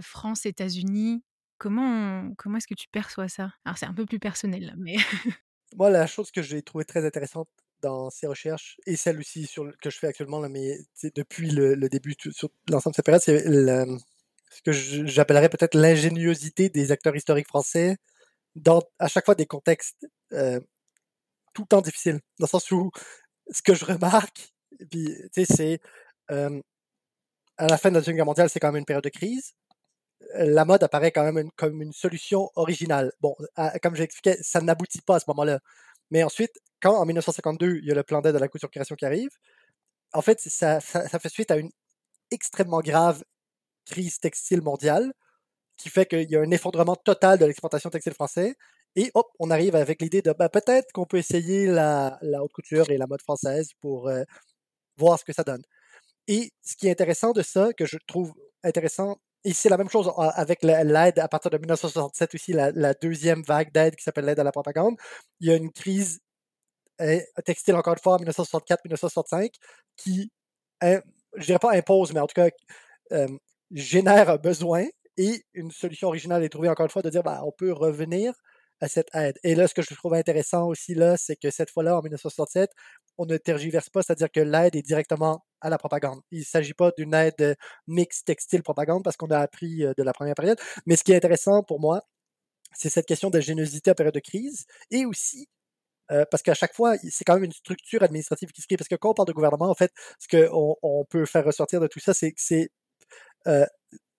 [0.00, 1.22] France, États-Unis,
[1.58, 3.52] comment, comment est-ce que tu perçois ça?
[3.64, 4.96] Alors c'est un peu plus personnel, mais...
[5.76, 7.48] Moi, la chose que j'ai trouvée très intéressante
[7.80, 10.78] dans ces recherches, et celle aussi sur, que je fais actuellement, là, mais
[11.14, 13.44] depuis le, début, sur l'ensemble de cette période, c'est
[14.54, 17.96] ce que j'appellerais peut-être l'ingéniosité des acteurs historiques français
[18.54, 20.60] dans à chaque fois des contextes euh,
[21.54, 22.20] tout le temps difficiles.
[22.38, 22.90] Dans le sens où
[23.50, 24.52] ce que je remarque,
[25.44, 25.80] c'est
[26.30, 26.60] euh,
[27.58, 29.52] à la fin de la Deuxième Guerre mondiale, c'est quand même une période de crise.
[30.34, 33.12] La mode apparaît quand même comme une solution originale.
[33.20, 33.34] Bon,
[33.82, 35.60] comme j'expliquais, ça n'aboutit pas à ce moment-là.
[36.10, 39.04] Mais ensuite, quand en 1952, il y a le plan d'aide à la couture-création qui
[39.04, 39.30] arrive,
[40.12, 41.70] en fait, ça, ça, fait suite à une
[42.30, 43.24] extrêmement grave
[43.86, 45.12] crise textile mondiale
[45.76, 48.54] qui fait qu'il y a un effondrement total de l'exportation textile française.
[48.94, 52.90] Et hop, on arrive avec l'idée de ben, peut-être qu'on peut essayer la, haute couture
[52.90, 54.22] et la mode française pour euh,
[54.96, 55.62] voir ce que ça donne.
[56.28, 59.88] Et ce qui est intéressant de ça, que je trouve intéressant, et c'est la même
[59.90, 64.38] chose avec l'aide à partir de 1967 aussi, la, deuxième vague d'aide qui s'appelle l'aide
[64.38, 64.96] à la propagande,
[65.40, 66.20] il y a une crise
[67.44, 69.50] textile, encore une fois, en 1964-1965,
[69.96, 70.30] qui,
[70.80, 71.00] je
[71.44, 72.50] dirais pas impose, mais en tout cas,
[73.72, 77.42] génère un besoin et une solution originale est trouvée, encore une fois, de dire, bah,
[77.44, 78.32] on peut revenir
[78.80, 79.38] à cette aide.
[79.44, 82.70] Et là, ce que je trouve intéressant aussi, là, c'est que cette fois-là, en 1967,
[83.18, 86.20] on ne tergiverse pas, c'est-à-dire que l'aide est directement à la propagande.
[86.32, 87.56] Il ne s'agit pas d'une aide
[87.86, 90.58] mix textile-propagande parce qu'on a appris de la première période.
[90.86, 92.02] Mais ce qui est intéressant pour moi,
[92.74, 95.46] c'est cette question de générosité en période de crise et aussi
[96.08, 98.76] parce qu'à chaque fois, c'est quand même une structure administrative qui se crée.
[98.76, 101.80] Parce que quand on parle de gouvernement, en fait, ce qu'on on peut faire ressortir
[101.80, 102.70] de tout ça, c'est que c'est
[103.46, 103.66] euh,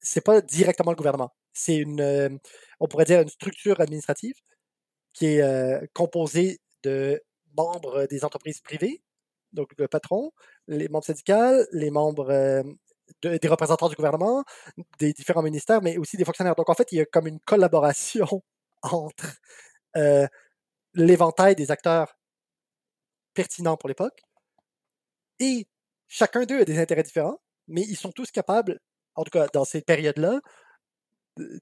[0.02, 1.34] c'est pas directement le gouvernement.
[1.54, 2.40] C'est une,
[2.80, 4.36] on pourrait dire, une structure administrative
[5.14, 7.22] qui est composée de
[7.58, 9.04] membres des entreprises privées,
[9.54, 10.32] donc le patron,
[10.68, 12.64] les membres syndicaux, les membres
[13.22, 14.44] des représentants du gouvernement,
[15.00, 16.56] des différents ministères, mais aussi des fonctionnaires.
[16.56, 18.44] Donc en fait, il y a comme une collaboration
[18.82, 19.28] entre
[20.96, 22.18] l'éventail des acteurs
[23.34, 24.20] pertinents pour l'époque
[25.40, 25.68] et
[26.08, 28.80] chacun d'eux a des intérêts différents, mais ils sont tous capables,
[29.16, 30.40] en tout cas dans ces périodes-là,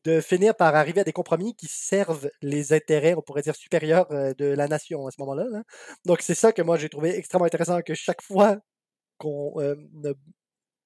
[0.04, 4.08] de finir par arriver à des compromis qui servent les intérêts, on pourrait dire, supérieurs
[4.10, 5.46] de la nation à ce moment-là.
[6.06, 8.58] Donc, c'est ça que moi, j'ai trouvé extrêmement intéressant, que chaque fois
[9.18, 9.54] qu'on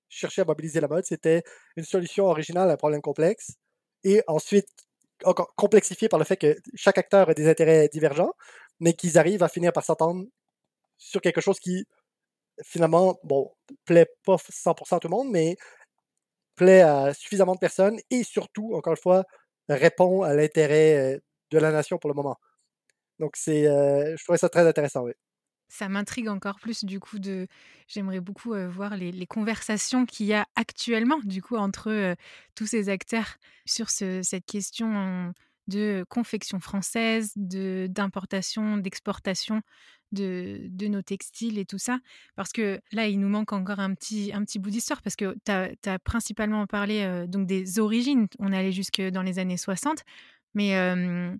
[0.08, 1.44] cherchait à mobiliser la mode, c'était
[1.76, 3.54] une solution originale à un problème complexe,
[4.04, 4.68] et ensuite
[5.24, 8.34] encore complexifié par le fait que chaque acteur a des intérêts divergents,
[8.80, 10.26] mais qu'ils arrivent à finir par s'entendre
[10.98, 11.86] sur quelque chose qui,
[12.64, 13.52] finalement, bon,
[13.86, 15.56] plaît pas 100% à tout le monde, mais
[16.56, 19.24] plaît à suffisamment de personnes et surtout, encore une fois,
[19.70, 21.20] répond à l'intérêt
[21.52, 22.38] de la nation pour le moment.
[23.20, 25.14] Donc, c'est, je trouvais ça très intéressant, oui.
[25.68, 27.48] Ça m'intrigue encore plus du coup de
[27.88, 32.16] j'aimerais beaucoup voir les, conversations qu'il y a actuellement du coup entre
[32.54, 35.34] tous ces acteurs sur cette question
[35.68, 39.62] de confection française, de d'importation, d'exportation
[40.12, 42.00] de, de, nos textiles et tout ça.
[42.36, 45.36] Parce que là, il nous manque encore un petit, un petit bout d'histoire, parce que
[45.46, 45.52] tu
[45.90, 48.28] as, principalement parlé donc des origines.
[48.40, 50.04] On allé jusque dans les années 60.
[50.56, 50.74] Mais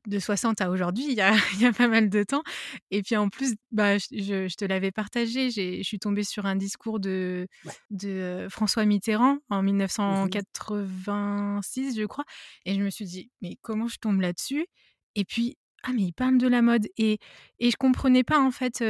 [0.06, 2.44] de 60 à aujourd'hui, il y a, y a, pas mal de temps.
[2.92, 6.56] Et puis en plus, bah, je, je te l'avais partagé, je suis tombée sur un
[6.56, 7.48] discours de,
[7.90, 12.26] de François Mitterrand en 1986, mmh je crois.
[12.66, 14.68] Et je me suis dit, mais comment je tombe là-dessus?
[15.16, 17.20] Et puis, ah mais il parle de la mode et
[17.60, 18.84] et je comprenais pas en fait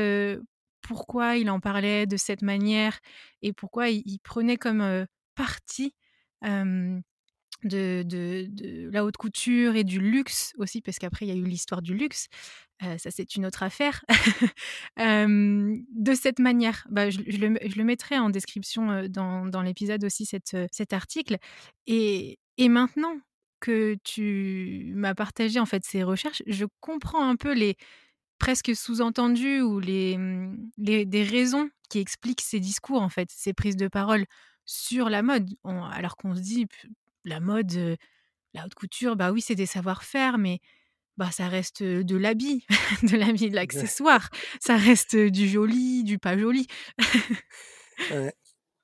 [0.82, 3.00] pourquoi il en parlait de cette manière
[3.42, 5.94] et pourquoi il, prenait comme partie
[7.66, 11.82] de, la haute couture et du luxe aussi, parce qu'après, il y a eu l'histoire
[11.82, 12.28] du luxe.
[12.82, 14.04] ça, c'est une autre affaire.
[14.98, 20.26] de cette manière, bah, je, le, je, le, mettrai en description dans, dans l'épisode aussi,
[20.26, 21.38] cet article.
[21.88, 23.20] Et, et maintenant,
[23.60, 27.78] que tu m'as partagé en fait ces recherches, je comprends un peu les
[28.38, 33.54] presque sous-entendus ou les, mmh, les, des raisons qui expliquent ces discours en fait, ces
[33.54, 34.26] prises de parole
[34.66, 35.50] sur la mode.
[35.64, 36.68] alors qu'on se dit
[37.26, 37.98] la mode,
[38.54, 40.60] la haute couture, bah oui c'est des savoir-faire, mais
[41.18, 42.66] bah ça reste de l'habit,
[43.04, 46.68] de l'habit, de l'accessoire, ça reste du joli, du pas joli.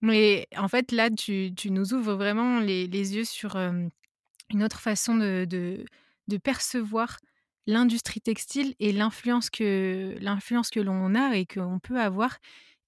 [0.03, 4.79] Mais en fait là tu, tu, nous ouvres vraiment les, les yeux sur une autre
[4.79, 7.17] façon de, de, percevoir
[7.67, 12.37] l'industrie textile et l'influence que, l'influence que l'on a et qu'on peut avoir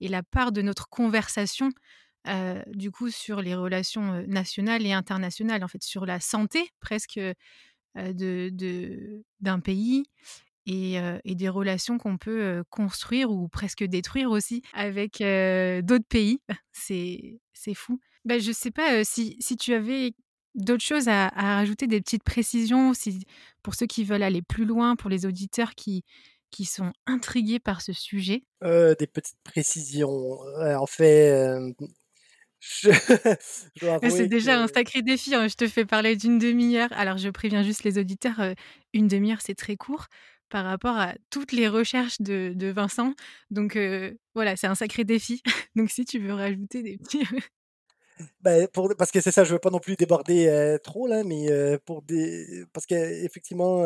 [0.01, 1.69] et la part de notre conversation
[2.27, 7.19] euh, du coup sur les relations nationales et internationales, en fait sur la santé presque
[7.95, 10.05] de, d'un pays
[10.65, 16.39] et, des relations qu'on peut construire ou presque détruire aussi avec d'autres pays.
[16.71, 17.39] C'est,
[17.75, 17.99] fou.
[18.25, 20.13] Ben, je sais pas si, si tu avais
[20.55, 22.93] d'autres choses à, rajouter, des petites précisions
[23.61, 26.03] pour ceux qui veulent aller plus loin, pour les auditeurs qui,
[26.51, 28.43] qui sont intrigués par ce sujet?
[28.63, 30.39] Euh, Des petites précisions.
[30.59, 31.73] en fait,
[34.09, 35.35] c'est déjà un sacré défi.
[35.35, 35.47] Hein.
[35.47, 36.89] Je te fais parler d'une demi-heure.
[36.93, 38.53] Alors, je préviens juste les auditeurs, euh,
[38.93, 40.07] une demi-heure, c'est très court
[40.49, 43.13] par rapport à toutes les recherches de, de Vincent.
[43.49, 43.77] Donc,
[44.35, 45.41] voilà, c'est un sacré défi.
[45.75, 47.23] Donc, si tu veux rajouter des petits...
[48.41, 51.23] Ben, pour, parce que c'est ça, je veux pas non plus déborder euh, trop, là,
[51.23, 51.47] mais
[51.83, 52.63] pour des.
[52.71, 53.83] Parce qu'effectivement,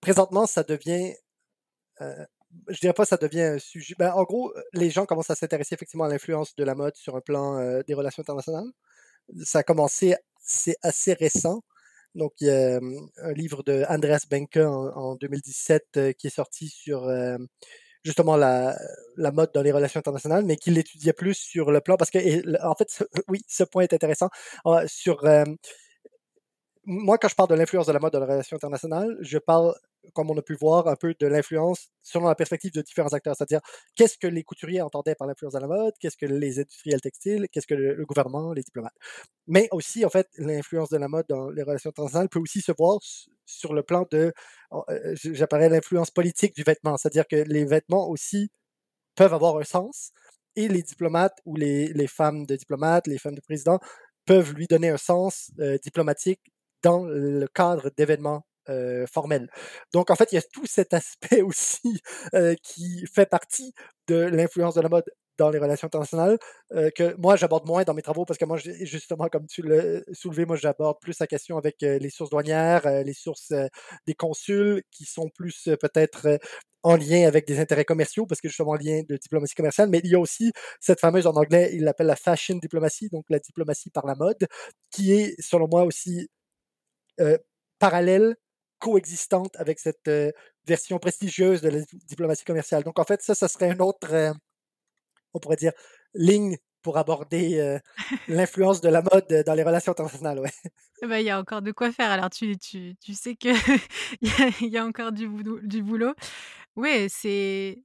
[0.00, 1.14] présentement, ça devient.
[2.68, 3.94] Je dirais pas ça devient un sujet.
[3.98, 7.16] Ben, en gros, les gens commencent à s'intéresser effectivement à l'influence de la mode sur
[7.16, 8.70] un plan des relations internationales.
[9.44, 11.62] Ça a commencé, c'est assez récent.
[12.14, 12.80] Donc, il y a
[13.22, 17.06] un livre de Andreas Benke en, en 2017 qui est sorti sur
[18.04, 18.76] justement la,
[19.32, 22.18] mode dans les relations internationales, mais qu'il l'étudiait plus sur le plan, parce que,
[22.64, 22.88] en fait,
[23.28, 24.30] oui, ce point est intéressant,
[24.86, 25.24] sur,
[26.84, 29.74] moi, quand je parle de l'influence de la mode dans la relation internationale, je parle,
[30.14, 33.34] comme on a pu voir, un peu de l'influence selon la perspective de différents acteurs.
[33.36, 33.60] C'est-à-dire,
[33.94, 37.46] qu'est-ce que les couturiers entendaient par l'influence de la mode, qu'est-ce que les industriels textiles,
[37.52, 38.96] qu'est-ce que le, gouvernement, les diplomates?
[39.46, 42.72] Mais aussi, en fait, l'influence de la mode dans les relations internationales peut aussi se
[42.76, 42.98] voir
[43.46, 44.32] sur le plan de,
[44.72, 46.96] euh, j'appellerais l'influence politique du vêtement.
[46.96, 48.50] C'est-à-dire que les vêtements aussi
[49.14, 50.12] peuvent avoir un sens
[50.56, 53.78] et les diplomates ou les, femmes de diplomates, les femmes de président
[54.26, 56.40] peuvent lui donner un sens euh, diplomatique
[56.82, 59.48] dans le cadre d'événements euh, formels.
[59.92, 62.00] Donc, en fait, il y a tout cet aspect aussi
[62.34, 63.72] euh, qui fait partie
[64.08, 65.04] de l'influence de la mode
[65.38, 66.36] dans les relations internationales
[66.72, 70.00] euh, que moi j'aborde moins dans mes travaux parce que moi justement comme tu l'as
[70.12, 73.52] soulevé moi j'aborde plus la question avec les sources douanières les sources
[74.04, 76.40] des consuls qui sont plus peut-être
[76.82, 80.00] en lien avec des intérêts commerciaux parce que justement en lien de diplomatie commerciale mais
[80.02, 80.50] il y a aussi
[80.80, 84.44] cette fameuse en anglais il l'appelle la fashion diplomatie donc la diplomatie par la mode
[84.90, 86.28] qui est selon moi aussi
[87.20, 87.38] euh,
[87.78, 88.36] parallèle,
[88.78, 90.30] coexistante avec cette euh,
[90.66, 92.82] version prestigieuse de la diplomatie commerciale.
[92.82, 94.32] Donc, en fait, ça, ça serait une autre, euh,
[95.34, 95.72] on pourrait dire,
[96.14, 97.78] ligne pour aborder
[98.28, 100.38] l'influence de la mode dans les relations internationales.
[100.38, 100.52] Ouais.
[101.02, 102.10] Eh ben, il y a encore de quoi faire.
[102.10, 103.54] Alors, tu, tu, tu sais qu'il
[104.22, 105.58] y, y, a encore du, boulot.
[105.62, 106.14] Du boulot.
[106.76, 107.82] Ouais, c'est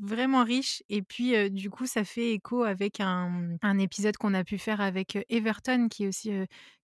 [0.00, 4.44] vraiment riche et puis, du coup, ça fait écho avec un, un épisode qu'on a
[4.44, 6.30] pu faire avec, Everton qui est aussi,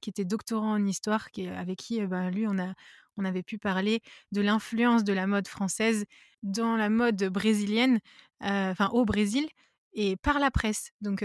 [0.01, 2.75] qui était doctorant en histoire, qui avec qui, ben, lui, on a
[3.17, 4.01] on avait pu parler
[4.33, 6.05] de l'influence de la mode française
[6.43, 8.01] dans la mode brésilienne,
[8.41, 9.49] enfin au Brésil
[9.93, 10.91] et par la presse.
[11.01, 11.25] Donc,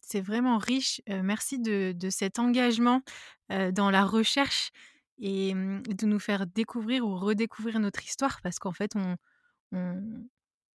[0.00, 1.00] c'est vraiment riche.
[1.06, 3.00] merci de cet engagement,
[3.48, 4.70] dans la recherche
[5.18, 8.92] et mmh, de nous faire découvrir ou redécouvrir notre histoire parce qu'en fait,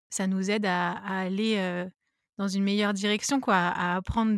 [0.10, 1.86] ça nous aide à, aller
[2.38, 4.38] dans une meilleure direction, quoi, à apprendre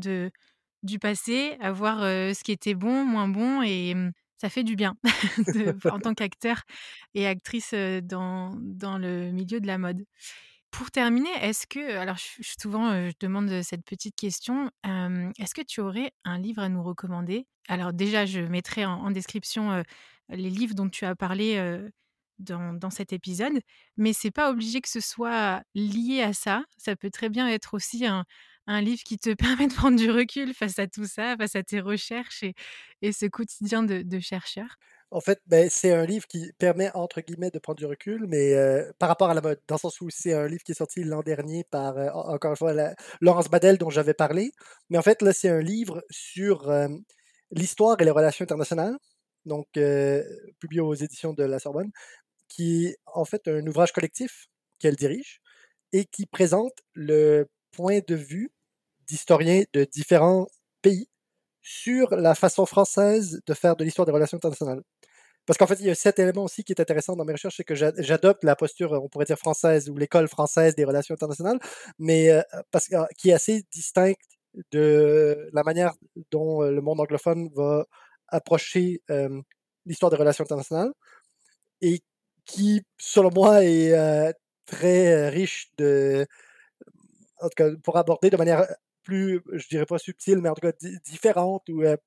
[0.83, 4.11] du passé, à voir ce qui était bon, moins bon, et mmh,
[4.41, 4.97] ça fait du bien
[5.91, 6.63] en tant qu'acteur
[7.13, 10.03] et actrice dans, dans le milieu de la mode.
[10.71, 14.71] Pour terminer, est-ce que, alors souvent je demande cette petite question,
[15.37, 17.45] est-ce que tu aurais un livre à nous recommander?
[17.67, 19.83] Alors déjà, je mettrai en, description
[20.29, 21.79] les livres dont tu as parlé
[22.39, 23.61] dans, cet épisode,
[23.95, 26.63] mais c'est pas obligé que ce soit lié à ça.
[26.77, 28.25] Ça peut très bien être aussi un,
[28.67, 31.79] livre qui te permet de prendre du recul face à tout ça, face à tes
[31.79, 32.43] recherches
[33.01, 34.77] et, ce quotidien de, chercheur?
[35.13, 38.53] En fait, ben, c'est un livre qui permet, entre guillemets, de prendre du recul, mais
[38.53, 40.75] euh, par rapport à la mode, dans le sens où c'est un livre qui est
[40.75, 42.73] sorti l'an dernier par, euh, encore une fois,
[43.19, 44.51] Laurence Badel, dont j'avais parlé.
[44.89, 46.87] Mais en fait, là, c'est un livre sur euh,
[47.51, 48.97] l'histoire et les relations internationales,
[49.45, 49.67] donc
[50.59, 51.91] publié aux éditions de la Sorbonne
[52.51, 54.47] qui est en fait un ouvrage collectif
[54.79, 55.41] qu'elle dirige
[55.93, 58.51] et qui présente le point de vue
[59.07, 60.47] d'historiens de différents
[60.81, 61.09] pays
[61.61, 64.81] sur la façon française de faire de l'histoire des relations internationales.
[65.45, 67.57] Parce qu'en fait, il y a cet élément aussi qui est intéressant dans mes recherches,
[67.57, 71.59] c'est que j'adopte la posture, on pourrait dire française, ou l'école française des relations internationales,
[71.99, 74.21] mais euh, parce, qui est assez distincte
[74.71, 75.93] de la manière
[76.31, 77.85] dont euh, le monde anglophone va
[78.27, 79.41] approcher euh,
[79.85, 80.91] l'histoire des relations internationales,
[81.81, 82.01] et
[82.45, 84.33] qui, selon moi, est
[84.65, 86.25] très riche de.
[87.41, 88.65] En tout cas, pour aborder de manière
[89.03, 90.73] plus, je dirais pas subtile, mais en tout cas
[91.05, 91.97] différente ou, euh,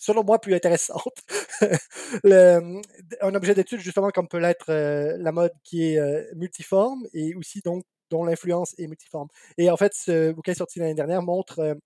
[0.00, 1.22] selon moi, plus intéressante.
[2.24, 4.70] un objet d'étude, justement, comme peut l'être
[5.18, 9.28] la mode qui est multiforme et aussi donc dont l'influence est multiforme.
[9.56, 11.76] Et en fait, ce bouquin sorti l'année dernière montre,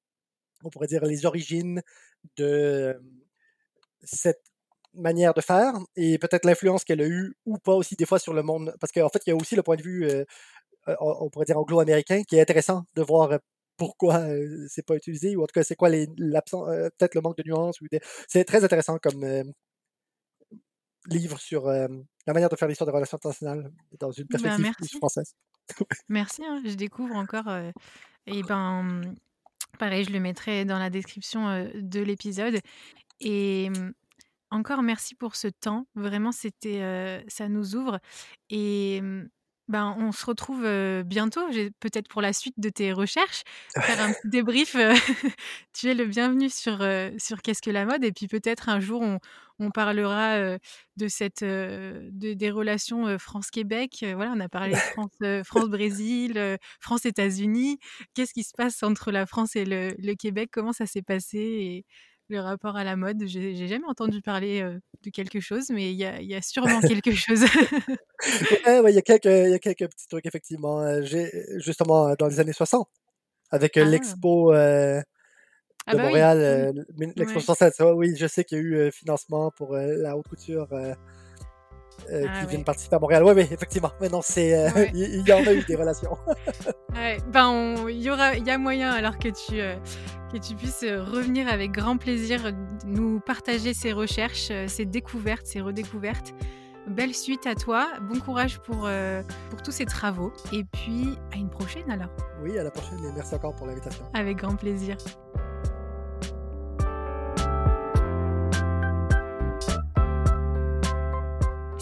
[0.64, 1.82] on pourrait dire, les origines
[2.36, 3.00] de
[4.02, 4.42] cette
[4.94, 8.32] manière de faire et peut-être l'influence qu'elle a eue ou pas aussi des fois sur
[8.32, 8.74] le monde.
[8.80, 10.24] Parce qu'en fait, il y a aussi le point de vue, euh, euh,
[11.00, 13.38] on pourrait dire anglo-américain, qui est intéressant de voir euh,
[13.76, 14.24] pourquoi
[14.68, 16.66] c'est pas utilisé ou en tout cas c'est quoi l'absence,
[16.98, 17.78] peut-être le manque de nuances.
[18.26, 19.52] C'est très intéressant comme
[21.08, 23.70] livre sur la manière de faire l'histoire des relations internationales
[24.00, 25.34] dans une ben, perspective française.
[26.08, 27.48] merci, hein, je découvre encore.
[28.26, 29.02] et ben,
[29.78, 32.58] pareil, je le mettrai dans la description de l'épisode.
[33.20, 33.70] Et
[34.50, 35.86] encore merci pour ce temps.
[35.96, 38.00] Vraiment, c'était, ça nous ouvre
[38.48, 39.02] et
[39.68, 40.62] ben, on se retrouve,
[41.02, 41.40] bientôt,
[41.80, 43.42] peut-être pour la suite de tes recherches,
[43.82, 44.76] faire un petit débrief,
[45.72, 46.78] tu es le bienvenu sur,
[47.18, 49.02] sur «Qu'est-ce que la mode?» et puis peut-être un jour
[49.58, 50.58] on parlera,
[50.96, 54.76] de cette, des relations, France-Québec, voilà, on a parlé de
[55.08, 57.78] France, France-Brésil, France-États-Unis.
[58.14, 60.50] Qu'est-ce qui se passe entre la France et le le Québec?
[60.52, 61.38] Comment ça s'est passé?
[61.38, 61.84] Et
[62.28, 63.24] le rapport à la mode.
[63.26, 64.62] J'ai jamais entendu parler
[65.02, 67.42] de quelque chose, mais il y a, y a, sûrement quelque chose.
[68.66, 71.02] ouais, il y, a quelques, y a quelques petits trucs, effectivement.
[71.02, 72.88] J'ai justement dans les années 60,
[73.50, 73.84] avec ah.
[73.84, 74.52] l'expo.
[75.86, 76.38] Ah de bah Montréal,
[76.74, 76.80] oui.
[76.80, 77.12] euh, Ouais.
[77.16, 77.94] l'exposition Salsa.
[77.94, 80.68] Oui, je sais qu'il y a eu euh, financement pour euh, la haute couture
[82.12, 82.50] euh, Ah qui ouais.
[82.50, 83.22] viennent participer à Montréal.
[83.24, 83.90] Oui, oui, effectivement.
[84.00, 84.90] Mais non, c'est, euh, Ouais.
[84.94, 86.16] il y en a eu des relations.
[86.94, 89.76] Ouais, ben il y aura, il y a moyen alors que tu euh,
[90.32, 92.52] que tu puisses euh, revenir avec grand plaisir,
[92.86, 96.32] nous partager ces recherches, ces découvertes, ces redécouvertes.
[96.88, 98.88] Belle suite à toi, bon courage pour
[99.50, 102.08] pour tous ces travaux et puis à une prochaine alors,
[102.42, 104.04] Oui, à la prochaine et merci encore pour l'invitation.
[104.14, 104.96] avec grand plaisir.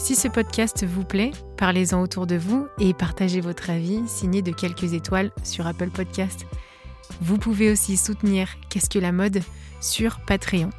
[0.05, 4.51] Si ce podcast vous plaît, parlez-en autour de vous et partagez votre avis signé de
[4.51, 6.45] quelques étoiles sur Apple Podcast.
[7.21, 9.41] Vous pouvez aussi soutenir Qu'est-ce que la mode
[9.81, 10.69] sur Patreon.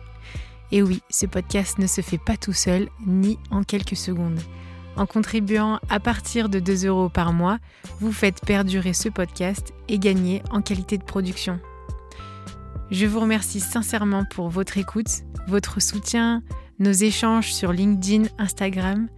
[0.71, 4.39] Et oui, ce podcast ne se fait pas tout seul ni en quelques secondes.
[4.95, 7.59] En contribuant à partir de 2 euros par mois,
[7.99, 11.59] vous faites perdurer ce podcast et gagner en qualité de production.
[12.93, 16.45] Je vous remercie sincèrement pour votre écoute, votre soutien,
[16.79, 19.09] nos échanges sur LinkedIn, Instagram.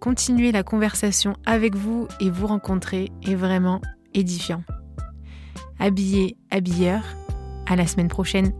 [0.00, 3.80] Continuer la conversation avec vous et vous rencontrer est vraiment
[4.14, 4.62] édifiant.
[5.78, 7.02] Habillé, habilleur,
[7.66, 8.52] à la semaine prochaine.